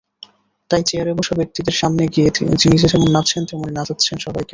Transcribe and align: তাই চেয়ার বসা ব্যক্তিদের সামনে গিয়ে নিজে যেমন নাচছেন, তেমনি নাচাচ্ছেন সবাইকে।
তাই 0.69 0.81
চেয়ার 0.83 1.07
বসা 1.13 1.33
ব্যক্তিদের 1.35 1.75
সামনে 1.81 2.03
গিয়ে 2.07 2.29
নিজে 2.51 2.87
যেমন 2.87 3.09
নাচছেন, 3.11 3.41
তেমনি 3.45 3.71
নাচাচ্ছেন 3.71 4.17
সবাইকে। 4.17 4.49